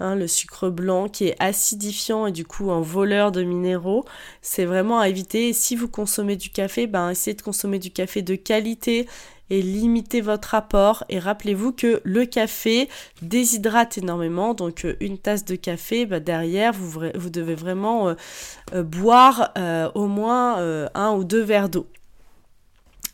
Hein, 0.00 0.14
le 0.14 0.28
sucre 0.28 0.70
blanc 0.70 1.08
qui 1.08 1.26
est 1.26 1.36
acidifiant 1.40 2.26
et 2.26 2.32
du 2.32 2.44
coup 2.44 2.70
un 2.70 2.80
voleur 2.80 3.32
de 3.32 3.42
minéraux. 3.42 4.04
C'est 4.42 4.64
vraiment 4.64 5.00
à 5.00 5.08
éviter. 5.08 5.52
si 5.52 5.74
vous 5.74 5.88
consommez 5.88 6.36
du 6.36 6.50
café, 6.50 6.86
ben 6.86 7.10
essayez 7.10 7.34
de 7.34 7.42
consommer 7.42 7.78
du 7.78 7.90
café 7.90 8.22
de 8.22 8.36
qualité 8.36 9.06
et 9.50 9.62
limitez 9.62 10.20
votre 10.20 10.54
apport. 10.54 11.04
Et 11.08 11.18
rappelez-vous 11.18 11.72
que 11.72 12.00
le 12.04 12.26
café 12.26 12.88
déshydrate 13.22 13.98
énormément. 13.98 14.54
Donc 14.54 14.84
euh, 14.84 14.96
une 15.00 15.18
tasse 15.18 15.44
de 15.44 15.56
café, 15.56 16.06
ben, 16.06 16.22
derrière, 16.22 16.72
vous, 16.72 17.00
vous, 17.14 17.30
devez 17.30 17.54
vraiment 17.54 18.08
euh, 18.08 18.14
euh, 18.74 18.82
boire 18.82 19.52
au 19.94 20.06
moins 20.06 20.58
un 20.94 21.12
ou 21.12 21.24
deux 21.24 21.42
verres 21.42 21.68
d'eau. 21.68 21.86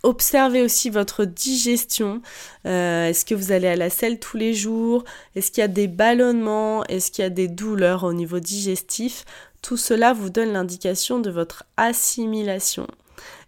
Observez 0.05 0.61
aussi 0.61 0.91
votre 0.91 1.25
digestion. 1.25 2.21
Euh, 2.67 3.09
est-ce 3.09 3.25
que 3.25 3.35
vous 3.35 3.53
allez 3.53 3.69
à 3.69 3.75
la 3.75 3.89
selle 3.89 4.19
tous 4.19 4.37
les 4.37 4.53
jours? 4.53 5.03
Est-ce 5.35 5.51
qu'il 5.51 5.63
y 5.63 5.65
a 5.65 5.69
des 5.69 5.89
ballonnements? 5.89 6.85
Est-ce 6.85 7.11
qu'il 7.11 7.23
y 7.23 7.27
a 7.27 7.31
des 7.31 7.49
douleurs 7.49 8.05
au 8.05 8.13
niveau 8.13 8.39
digestif? 8.39 9.25
Tout 9.63 9.79
cela 9.79 10.13
vous 10.13 10.29
donne 10.29 10.53
l'indication 10.53 11.21
de 11.21 11.31
votre 11.31 11.65
assimilation. 11.79 12.87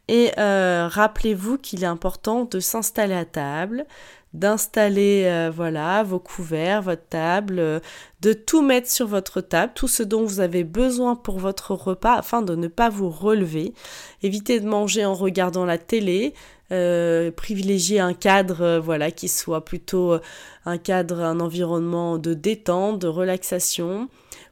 Et 0.09 0.31
euh, 0.39 0.89
rappelez-vous 0.89 1.59
qu'il 1.59 1.83
est 1.83 1.87
important 1.87 2.45
de 2.45 2.61
s'installer 2.61 3.15
à 3.15 3.25
table, 3.25 3.87
d'installer 4.35 5.25
euh, 5.27 5.51
voilà 5.53 6.05
vos 6.05 6.21
couverts, 6.21 6.83
votre 6.83 7.09
table, 7.09 7.59
euh, 7.59 7.81
de 8.21 8.33
tout 8.33 8.63
mettre 8.63 8.89
sur 8.89 9.09
votre 9.09 9.41
table, 9.41 9.73
tout 9.75 9.89
ce 9.89 10.05
dont 10.05 10.25
vous 10.25 10.39
avez 10.39 10.63
besoin 10.63 11.17
pour 11.17 11.39
votre 11.41 11.75
repas 11.75 12.15
afin 12.15 12.43
de 12.43 12.55
ne 12.55 12.69
pas 12.69 12.89
vous 12.89 13.11
relever. 13.11 13.75
Évitez 14.23 14.61
de 14.61 14.69
manger 14.69 15.05
en 15.05 15.15
regardant 15.15 15.65
la 15.65 15.79
télé. 15.79 16.35
Privilégier 16.69 18.01
un 18.01 18.13
cadre 18.13 18.81
voilà 18.83 19.13
qui 19.13 19.29
soit 19.29 19.65
plutôt 19.65 20.19
un 20.65 20.79
cadre 20.79 21.21
un 21.21 21.39
environnement 21.39 22.19
de 22.19 22.35
détente 22.35 22.99
de 22.99 23.07
relaxation 23.07 24.09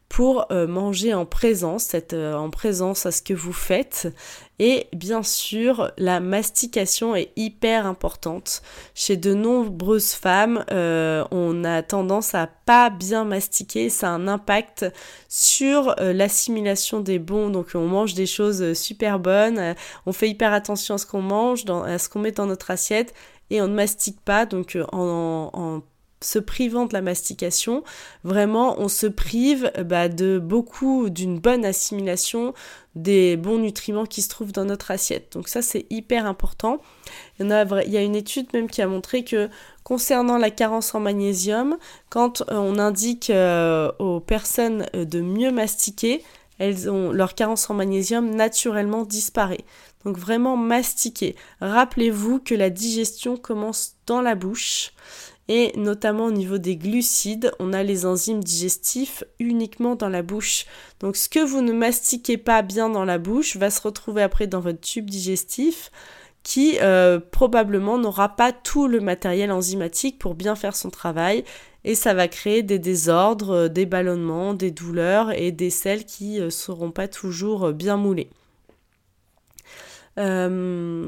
pour 0.08 0.46
euh, 0.52 0.66
manger 0.66 1.12
en 1.12 1.26
présence, 1.26 1.84
cette, 1.84 2.12
euh, 2.12 2.34
en 2.34 2.50
présence 2.50 3.06
à 3.06 3.10
ce 3.10 3.22
que 3.22 3.34
vous 3.34 3.52
faites. 3.52 4.08
Et 4.60 4.86
bien 4.92 5.24
sûr, 5.24 5.90
la 5.98 6.20
mastication 6.20 7.16
est 7.16 7.32
hyper 7.34 7.86
importante. 7.86 8.62
Chez 8.94 9.16
de 9.16 9.34
nombreuses 9.34 10.12
femmes, 10.12 10.64
euh, 10.70 11.24
on 11.32 11.64
a 11.64 11.82
tendance 11.82 12.34
à 12.34 12.48
pas 12.64 12.90
bien 12.90 13.24
mastiquer. 13.24 13.88
Ça 13.88 14.10
a 14.10 14.12
un 14.12 14.28
impact 14.28 14.86
sur 15.28 15.96
l'assimilation 15.98 17.00
des 17.00 17.18
bons. 17.18 17.50
Donc 17.50 17.70
on 17.74 17.88
mange 17.88 18.14
des 18.14 18.26
choses 18.26 18.74
super 18.74 19.18
bonnes, 19.18 19.74
on 20.06 20.12
fait 20.12 20.28
hyper 20.28 20.52
attention 20.52 20.94
à 20.94 20.98
ce 20.98 21.06
qu'on 21.06 21.22
mange, 21.22 21.64
à 21.68 21.98
ce 21.98 22.08
qu'on 22.08 22.20
met 22.20 22.30
dans 22.32 22.46
notre 22.46 22.70
assiette 22.70 23.14
et 23.50 23.60
on 23.60 23.66
ne 23.66 23.74
mastique 23.74 24.20
pas. 24.20 24.46
Donc 24.46 24.78
en, 24.92 25.50
en 25.52 25.82
se 26.24 26.38
privant 26.38 26.86
de 26.86 26.92
la 26.92 27.02
mastication, 27.02 27.84
vraiment 28.24 28.76
on 28.78 28.88
se 28.88 29.06
prive 29.06 29.70
bah, 29.84 30.08
de 30.08 30.38
beaucoup, 30.38 31.10
d'une 31.10 31.38
bonne 31.38 31.64
assimilation 31.64 32.54
des 32.94 33.36
bons 33.36 33.58
nutriments 33.58 34.06
qui 34.06 34.22
se 34.22 34.28
trouvent 34.28 34.52
dans 34.52 34.64
notre 34.64 34.90
assiette. 34.90 35.32
Donc 35.32 35.48
ça 35.48 35.62
c'est 35.62 35.86
hyper 35.90 36.26
important. 36.26 36.80
Il 37.38 37.46
y, 37.46 37.52
a, 37.52 37.84
il 37.84 37.94
y 37.94 37.98
une 37.98 38.16
étude 38.16 38.46
même 38.52 38.68
qui 38.68 38.82
a 38.82 38.86
montré 38.86 39.24
que 39.24 39.48
concernant 39.82 40.38
la 40.38 40.50
carence 40.50 40.94
en 40.94 41.00
magnésium, 41.00 41.76
quand 42.08 42.42
euh, 42.42 42.54
on 42.54 42.78
indique 42.78 43.30
euh, 43.30 43.92
aux 43.98 44.20
personnes 44.20 44.86
euh, 44.94 45.04
de 45.04 45.20
mieux 45.20 45.50
mastiquer, 45.50 46.22
elles 46.58 46.88
ont, 46.88 47.12
leur 47.12 47.34
carence 47.34 47.68
en 47.68 47.74
magnésium 47.74 48.30
naturellement 48.30 49.02
disparaît. 49.02 49.64
Donc 50.04 50.18
vraiment 50.18 50.56
mastiquer. 50.56 51.34
Rappelez-vous 51.60 52.38
que 52.38 52.54
la 52.54 52.70
digestion 52.70 53.36
commence 53.36 53.94
dans 54.06 54.20
la 54.20 54.34
bouche 54.34 54.92
et 55.48 55.72
notamment 55.76 56.26
au 56.26 56.30
niveau 56.30 56.58
des 56.58 56.76
glucides, 56.76 57.52
on 57.58 57.72
a 57.72 57.82
les 57.82 58.06
enzymes 58.06 58.42
digestifs 58.42 59.24
uniquement 59.38 59.94
dans 59.94 60.08
la 60.08 60.22
bouche. 60.22 60.64
Donc 61.00 61.16
ce 61.16 61.28
que 61.28 61.44
vous 61.44 61.60
ne 61.60 61.72
mastiquez 61.72 62.38
pas 62.38 62.62
bien 62.62 62.88
dans 62.88 63.04
la 63.04 63.18
bouche 63.18 63.56
va 63.56 63.70
se 63.70 63.82
retrouver 63.82 64.22
après 64.22 64.46
dans 64.46 64.60
votre 64.60 64.80
tube 64.80 65.10
digestif 65.10 65.90
qui 66.42 66.78
euh, 66.80 67.18
probablement 67.18 67.98
n'aura 67.98 68.28
pas 68.28 68.52
tout 68.52 68.86
le 68.86 69.00
matériel 69.00 69.50
enzymatique 69.50 70.18
pour 70.18 70.34
bien 70.34 70.54
faire 70.54 70.76
son 70.76 70.90
travail 70.90 71.44
et 71.84 71.94
ça 71.94 72.14
va 72.14 72.28
créer 72.28 72.62
des 72.62 72.78
désordres, 72.78 73.50
euh, 73.50 73.68
des 73.68 73.86
ballonnements, 73.86 74.54
des 74.54 74.70
douleurs 74.70 75.32
et 75.32 75.52
des 75.52 75.70
selles 75.70 76.04
qui 76.04 76.38
ne 76.38 76.44
euh, 76.44 76.50
seront 76.50 76.90
pas 76.90 77.08
toujours 77.08 77.72
bien 77.72 77.96
moulées. 77.96 78.30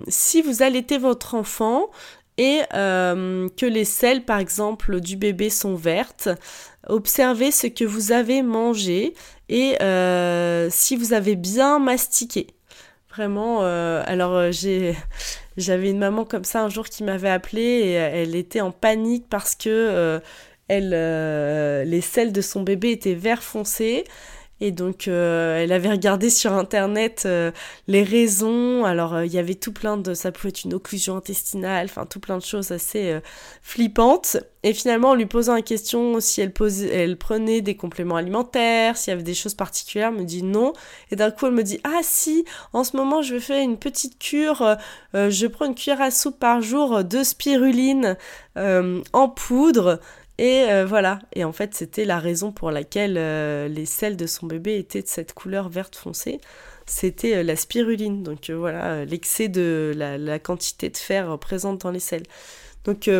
si 0.09 0.43
vous 0.43 0.62
allaitez 0.62 0.99
votre 0.99 1.35
enfant, 1.35 1.90
et 2.38 2.61
euh, 2.75 3.49
que 3.57 3.66
les 3.66 3.85
selles 3.85 4.25
par 4.25 4.38
exemple 4.38 5.00
du 5.00 5.16
bébé 5.16 5.50
sont 5.50 5.75
vertes. 5.75 6.28
Observez 6.87 7.50
ce 7.50 7.66
que 7.66 7.85
vous 7.85 8.12
avez 8.12 8.43
mangé 8.43 9.14
et 9.49 9.81
euh, 9.83 10.69
si 10.71 10.97
vous 10.97 11.12
avez 11.12 11.37
bien 11.37 11.78
mastiqué. 11.78 12.49
Vraiment, 13.11 13.61
euh, 13.62 14.02
alors 14.07 14.52
j'avais 15.57 15.90
une 15.90 15.99
maman 15.99 16.26
comme 16.26 16.45
ça 16.45 16.62
un 16.62 16.69
jour 16.69 16.87
qui 16.87 17.02
m'avait 17.02 17.31
appelé 17.31 17.62
et 17.62 17.93
elle 17.93 18.37
était 18.37 18.61
en 18.61 18.71
panique 18.71 19.25
parce 19.31 19.55
que 19.55 20.21
les 20.69 22.00
selles 22.02 22.33
de 22.33 22.40
son 22.43 22.62
bébé 22.62 22.90
étaient 22.90 23.14
vert 23.14 23.43
foncé 23.43 24.05
et 24.60 24.70
donc, 24.70 25.06
euh, 25.06 25.62
elle 25.62 25.70
avait 25.70 25.90
regardé 25.90 26.30
sur 26.30 26.54
internet 26.54 27.25
euh, 27.26 27.50
les 27.88 28.02
raisons. 28.02 28.86
Alors, 28.86 29.14
euh, 29.14 29.26
il 29.26 29.32
y 29.32 29.38
avait 29.38 29.54
tout 29.54 29.72
plein 29.72 29.98
de. 29.98 30.14
Ça 30.14 30.32
pouvait 30.32 30.48
être 30.48 30.64
une 30.64 30.72
occlusion 30.72 31.14
intestinale, 31.14 31.86
enfin, 31.90 32.06
tout 32.06 32.20
plein 32.20 32.38
de 32.38 32.42
choses 32.42 32.70
assez 32.70 33.20
flippantes. 33.60 34.38
Et 34.62 34.72
finalement, 34.72 35.10
en 35.10 35.14
lui 35.14 35.26
posant 35.26 35.54
la 35.54 35.62
question 35.62 36.20
si 36.20 36.40
elle, 36.40 36.52
elle 36.90 37.18
prenait 37.18 37.60
des 37.60 37.76
compléments 37.76 38.16
alimentaires, 38.16 38.96
s'il 38.96 39.10
y 39.10 39.14
avait 39.14 39.22
des 39.22 39.34
choses 39.34 39.54
particulières, 39.54 40.08
elle 40.08 40.20
me 40.20 40.25
dit 40.25 40.42
non. 40.42 40.72
Et 41.10 41.16
d'un 41.16 41.30
coup, 41.30 41.46
elle 41.46 41.52
me 41.52 41.62
dit 41.62 41.78
Ah, 41.84 42.00
si, 42.02 42.46
en 42.72 42.82
ce 42.82 42.96
moment, 42.96 43.20
je 43.20 43.34
vais 43.34 43.40
faire 43.40 43.62
une 43.62 43.76
petite 43.76 44.18
cure. 44.18 44.76
je 45.12 45.46
prends 45.46 45.66
une 45.66 45.75
cuillère 45.75 46.00
à 46.00 46.10
soupe 46.10 46.38
par 46.38 46.62
jour 46.62 47.04
de 47.04 47.22
spiruline 47.22 48.16
en 48.56 49.28
poudre. 49.28 50.00
Et 50.38 50.66
euh, 50.69 50.85
voilà, 50.85 51.21
et 51.35 51.45
en 51.45 51.52
fait 51.52 51.75
c'était 51.75 52.05
la 52.05 52.19
raison 52.19 52.52
pour 52.52 52.71
laquelle 52.71 53.16
euh, 53.16 53.69
les 53.69 53.87
selles 53.87 54.19
de 54.19 54.26
son 54.26 54.47
bébé 54.47 54.76
étaient 54.76 55.00
de 55.00 55.09
cette 55.09 55.33
couleur 55.33 55.71
verte 55.71 55.97
foncée, 55.97 56.40
c'était 56.85 57.37
euh, 57.37 57.43
la 57.43 57.57
spiruline, 57.57 58.23
donc 58.23 58.50
voilà, 58.50 59.07
l'excès 59.07 59.49
de 59.49 59.95
la, 59.97 60.38
quantité 60.38 60.90
de 60.90 60.97
fer 60.99 61.38
présente 61.38 61.81
dans 61.83 61.90
les 61.90 62.00
selles. 62.00 62.25
Donc 62.85 63.11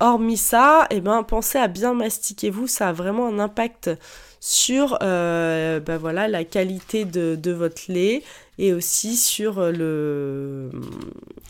hormis 0.00 0.36
ça, 0.36 0.88
eh 0.90 1.00
ben, 1.00 1.22
pensez 1.22 1.58
à 1.58 1.68
bien 1.68 1.94
mastiquer. 1.94 2.50
Vous, 2.50 2.66
ça 2.66 2.88
a 2.88 2.92
vraiment 2.92 3.28
un 3.28 3.38
impact 3.38 3.88
sur 4.40 4.98
ben 5.00 5.96
voilà, 6.00 6.26
la 6.26 6.42
qualité 6.42 7.04
de, 7.04 7.36
de, 7.36 7.52
votre 7.52 7.82
lait 7.86 8.24
et 8.58 8.72
aussi 8.72 9.16
sur 9.16 9.70
le, 9.70 10.68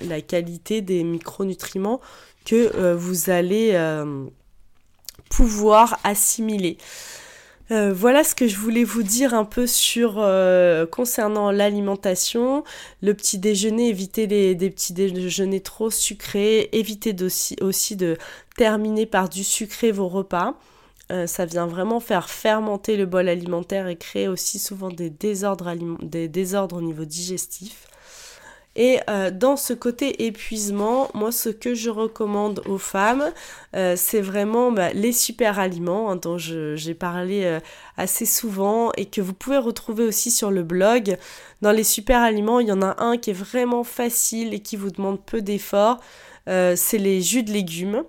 la 0.06 0.20
qualité 0.20 0.82
des 0.82 1.04
micronutriments 1.04 2.02
que 2.44 2.92
vous 2.92 3.30
allez 3.30 3.72
pouvoir 5.36 5.98
assimiler. 6.04 6.78
Euh, 7.70 7.92
voilà 7.92 8.24
ce 8.24 8.34
que 8.34 8.46
je 8.46 8.56
voulais 8.56 8.84
vous 8.84 9.02
dire 9.02 9.32
un 9.34 9.44
peu 9.44 9.66
sur 9.66 10.16
euh, 10.18 10.86
concernant 10.86 11.50
l'alimentation, 11.50 12.62
le 13.02 13.14
petit 13.14 13.38
déjeuner, 13.38 13.88
éviter 13.88 14.26
les, 14.26 14.54
des 14.54 14.70
petits 14.70 14.92
déjeuners 14.92 15.60
trop 15.60 15.90
sucrés, 15.90 16.68
éviter 16.72 17.16
aussi, 17.62 17.96
de 17.96 18.16
terminer 18.56 19.06
par 19.06 19.28
du 19.28 19.42
sucré 19.42 19.92
vos 19.92 20.08
repas. 20.08 20.54
Euh, 21.10 21.26
ça 21.26 21.46
vient 21.46 21.66
vraiment 21.66 22.00
faire 22.00 22.30
fermenter 22.30 22.96
le 22.96 23.06
bol 23.06 23.28
alimentaire 23.28 23.88
et 23.88 23.96
créer 23.96 24.28
aussi 24.28 24.58
souvent 24.58 24.90
des 24.90 25.10
désordres 25.10 26.76
au 26.76 26.82
niveau 26.82 27.04
digestif. 27.04 27.88
Et 28.76 28.98
euh, 29.08 29.30
dans 29.30 29.56
ce 29.56 29.72
côté 29.72 30.24
épuisement, 30.26 31.08
moi 31.14 31.30
ce 31.30 31.48
que 31.48 31.74
je 31.74 31.90
recommande 31.90 32.60
aux 32.66 32.78
femmes, 32.78 33.32
euh, 33.76 33.94
c'est 33.96 34.20
vraiment 34.20 34.72
bah, 34.72 34.92
les 34.92 35.12
super 35.12 35.60
aliments 35.60 36.10
hein, 36.10 36.16
dont 36.16 36.38
j'ai 36.38 36.94
parlé 36.94 37.44
euh, 37.44 37.60
assez 37.96 38.26
souvent 38.26 38.90
et 38.96 39.06
que 39.06 39.20
vous 39.20 39.32
pouvez 39.32 39.58
retrouver 39.58 40.04
aussi 40.04 40.32
sur 40.32 40.50
le 40.50 40.64
blog. 40.64 41.16
Dans 41.62 41.70
les 41.70 41.84
super 41.84 42.20
aliments, 42.20 42.58
il 42.58 42.66
y 42.66 42.72
en 42.72 42.82
a 42.82 42.96
un 43.02 43.16
qui 43.16 43.30
est 43.30 43.34
vraiment 43.34 43.84
facile 43.84 44.52
et 44.54 44.60
qui 44.60 44.76
vous 44.76 44.90
demande 44.90 45.24
peu 45.24 45.40
d'efforts, 45.40 46.00
c'est 46.46 46.98
les 46.98 47.22
jus 47.22 47.42
de 47.42 47.52
légumes. 47.52 48.04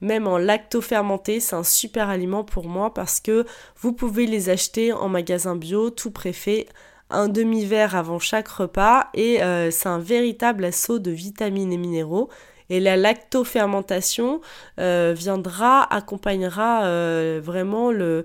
même 0.00 0.26
en 0.26 0.38
lacto-fermenté, 0.38 1.40
c'est 1.40 1.56
un 1.56 1.64
super 1.64 2.08
aliment 2.08 2.44
pour 2.44 2.66
moi 2.68 2.94
parce 2.94 3.20
que 3.20 3.44
vous 3.80 3.92
pouvez 3.92 4.26
les 4.26 4.48
acheter 4.48 4.92
en 4.92 5.08
magasin 5.08 5.56
bio, 5.56 5.90
tout 5.90 6.10
préfet, 6.10 6.68
un 7.10 7.28
demi-verre 7.28 7.96
avant 7.96 8.18
chaque 8.18 8.48
repas 8.48 9.08
et 9.14 9.42
euh, 9.42 9.70
c'est 9.70 9.88
un 9.88 9.98
véritable 9.98 10.64
assaut 10.64 10.98
de 10.98 11.10
vitamines 11.10 11.72
et 11.72 11.76
minéraux. 11.76 12.28
Et 12.68 12.78
la 12.78 12.96
lactofermentation 12.96 14.40
euh, 14.78 15.12
viendra, 15.16 15.82
accompagnera 15.92 16.84
euh, 16.84 17.40
vraiment 17.42 17.90
le, 17.90 18.24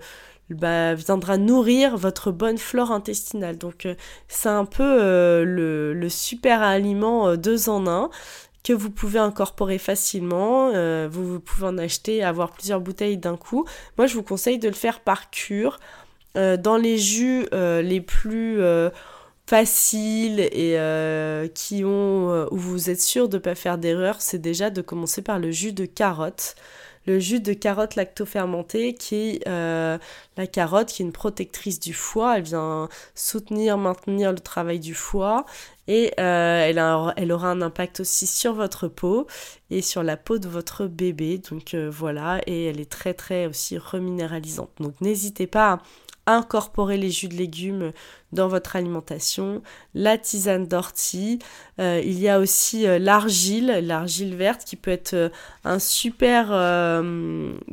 bah, 0.52 0.94
viendra 0.94 1.38
nourrir 1.38 1.98
votre 1.98 2.32
bonne 2.32 2.60
flore 2.60 2.92
intestinale. 2.92 3.58
Donc 3.58 3.88
c'est 4.28 4.50
un 4.50 4.66
peu 4.66 5.44
le, 5.44 6.08
super 6.10 6.62
aliment 6.62 7.36
deux 7.36 7.70
en 7.70 7.88
un 7.88 8.10
que 8.64 8.74
vous 8.74 8.92
pouvez 8.92 9.20
incorporer 9.20 9.80
facilement. 9.80 10.70
vous, 11.08 11.34
vous, 11.34 11.40
pouvez 11.40 11.68
en 11.68 11.78
acheter, 11.80 12.24
avoir 12.24 12.52
plusieurs 12.52 12.82
bouteilles 12.82 13.18
d'un 13.18 13.38
coup. 13.38 13.66
Moi, 13.98 14.06
je 14.06 14.14
vous 14.16 14.24
conseille 14.24 14.60
de 14.60 14.68
le 14.68 14.76
faire 14.76 15.00
par 15.00 15.32
cure. 15.32 15.80
Euh, 16.38 16.58
dans 16.58 16.78
les 16.78 16.98
jus 16.98 17.48
euh, 17.54 17.82
les 17.82 18.02
plus 18.02 18.62
euh, 18.62 18.90
faciles 19.48 20.40
et 20.40 20.78
qui 21.54 21.84
ont 21.86 22.48
où 22.52 22.58
vous 22.58 22.90
êtes 22.90 23.02
sûr 23.02 23.30
de 23.30 23.38
ne 23.38 23.42
pas 23.42 23.56
faire 23.56 23.78
d'erreur, 23.78 24.18
c'est 24.20 24.40
déjà 24.40 24.70
de 24.70 24.82
commencer 24.82 25.22
par 25.22 25.40
le 25.40 25.52
jus 25.52 25.72
de 25.74 25.86
carotte. 25.86 26.56
Le 27.06 27.20
jus 27.20 27.40
de 27.40 27.54
carotte 27.54 27.94
lactofermenté 27.94 28.96
qui 28.96 29.16
est 29.16 29.46
la 29.46 30.48
carotte 30.52 30.88
qui 30.88 31.04
est 31.04 31.06
une 31.06 31.12
protectrice 31.12 31.80
du 31.80 31.94
foie, 31.94 32.38
elle 32.38 32.44
vient 32.44 32.90
soutenir, 33.14 33.78
maintenir 33.78 34.32
le 34.32 34.40
travail 34.40 34.80
du 34.80 34.96
foie 34.96 35.46
et 35.88 36.12
elle, 36.18 36.82
elle, 37.16 37.32
aura 37.32 37.50
un 37.52 37.62
impact 37.62 38.00
aussi 38.00 38.26
sur 38.26 38.56
votre 38.56 38.88
peau 38.88 39.28
et 39.70 39.84
sur 39.84 40.02
la 40.02 40.18
peau 40.18 40.40
de 40.40 40.48
votre 40.48 40.88
bébé. 40.88 41.40
Donc 41.52 41.76
voilà, 41.76 42.42
et 42.48 42.66
elle 42.66 42.80
est 42.80 42.90
très 42.90 43.14
très 43.14 43.46
aussi 43.46 43.78
reminéralisante. 43.78 44.72
Donc 44.80 45.00
n'hésitez 45.02 45.46
pas 45.46 45.74
à 45.74 45.80
incorporer 46.28 46.98
les 46.98 47.12
jus 47.12 47.28
de 47.28 47.36
légumes 47.36 47.92
dans 48.32 48.48
votre 48.48 48.76
alimentation, 48.76 49.62
la 49.94 50.18
tisane 50.18 50.68
d'ortie, 50.68 51.40
euh, 51.80 52.02
il 52.04 52.20
y 52.20 52.28
a 52.28 52.40
aussi 52.40 52.86
euh, 52.86 53.00
l'argile, 53.00 53.80
l'argile 53.84 54.36
verte 54.36 54.66
qui 54.66 54.76
peut 54.76 54.92
être 54.92 55.14
euh, 55.14 55.30
un 55.64 55.80
super, 55.80 56.50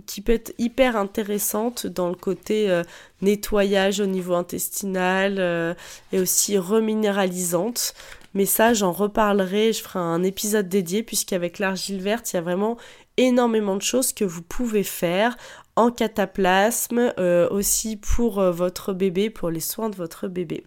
qui 0.06 0.20
peut 0.20 0.32
être 0.32 0.54
hyper 0.58 0.96
intéressante 0.96 1.86
dans 1.86 2.08
le 2.08 2.14
côté 2.14 2.82
nettoyage 3.20 4.00
au 4.00 4.06
niveau 4.06 4.34
intestinal 4.34 5.76
et 6.12 6.18
aussi 6.18 6.56
reminéralisante. 6.58 7.94
Mais 8.34 8.46
ça, 8.46 8.72
j'en 8.72 8.92
reparlerai, 8.92 9.72
je 9.72 9.82
ferai 9.82 9.98
un 9.98 10.22
épisode 10.22 10.68
dédié 10.68 11.02
puisqu'avec 11.02 11.58
l'argile 11.58 12.00
verte, 12.00 12.32
il 12.32 12.36
y 12.36 12.38
a 12.38 12.42
vraiment 12.42 12.76
énormément 13.16 13.76
de 13.76 13.82
choses 13.82 14.12
que 14.12 14.24
vous 14.24 14.42
pouvez 14.42 14.84
faire 14.84 15.36
en 15.76 15.90
cataplasme, 15.90 17.12
euh, 17.18 17.48
aussi 17.50 17.96
pour 17.96 18.38
euh, 18.38 18.50
votre 18.50 18.92
bébé, 18.92 19.30
pour 19.30 19.50
les 19.50 19.60
soins 19.60 19.90
de 19.90 19.96
votre 19.96 20.28
bébé. 20.28 20.64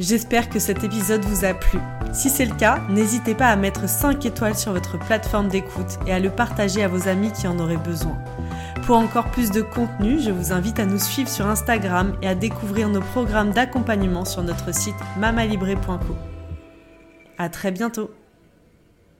J'espère 0.00 0.50
que 0.50 0.58
cet 0.58 0.82
épisode 0.82 1.24
vous 1.24 1.44
a 1.44 1.54
plu. 1.54 1.78
Si 2.12 2.28
c'est 2.28 2.46
le 2.46 2.54
cas, 2.56 2.80
n'hésitez 2.90 3.36
pas 3.36 3.46
à 3.46 3.54
mettre 3.54 3.88
5 3.88 4.26
étoiles 4.26 4.56
sur 4.56 4.72
votre 4.72 4.98
plateforme 4.98 5.46
d'écoute 5.46 5.98
et 6.08 6.12
à 6.12 6.18
le 6.18 6.30
partager 6.30 6.82
à 6.82 6.88
vos 6.88 7.06
amis 7.06 7.30
qui 7.30 7.46
en 7.46 7.60
auraient 7.60 7.76
besoin. 7.76 8.18
Pour 8.86 8.96
encore 8.96 9.30
plus 9.30 9.52
de 9.52 9.62
contenu, 9.62 10.20
je 10.20 10.32
vous 10.32 10.52
invite 10.52 10.80
à 10.80 10.84
nous 10.84 10.98
suivre 10.98 11.30
sur 11.30 11.46
Instagram 11.46 12.16
et 12.22 12.26
à 12.26 12.34
découvrir 12.34 12.88
nos 12.88 13.00
programmes 13.00 13.52
d'accompagnement 13.52 14.24
sur 14.24 14.42
notre 14.42 14.74
site 14.74 14.96
mamalibré.co. 15.16 16.33
À 17.38 17.48
très 17.48 17.72
bientôt 17.72 18.10